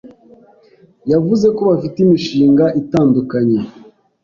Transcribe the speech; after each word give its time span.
yavuze 1.11 1.45
ko 1.55 1.61
bafite 1.71 1.97
imishinga 2.01 2.65
itandukanye 2.81 3.59